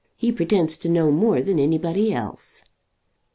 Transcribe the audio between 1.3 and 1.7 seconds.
than